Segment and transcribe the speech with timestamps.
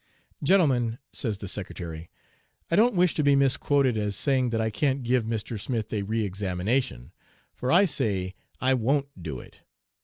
[0.41, 2.09] 'Gentlemen,' says the secretary,
[2.71, 5.59] 'I don't wish to be misquoted as saying that I can't give Mr.
[5.59, 7.11] Smith a re examination,
[7.53, 9.57] for I say I won't do it.'